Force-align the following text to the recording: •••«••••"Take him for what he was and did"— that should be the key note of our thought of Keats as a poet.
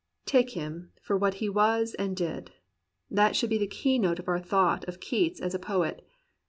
•••«••••"Take 0.25 0.53
him 0.57 0.93
for 0.99 1.15
what 1.15 1.35
he 1.35 1.47
was 1.47 1.93
and 1.93 2.17
did"— 2.17 2.53
that 3.11 3.35
should 3.35 3.51
be 3.51 3.59
the 3.59 3.67
key 3.67 3.99
note 3.99 4.17
of 4.17 4.27
our 4.27 4.39
thought 4.39 4.83
of 4.87 4.99
Keats 4.99 5.39
as 5.39 5.53
a 5.53 5.59
poet. 5.59 6.03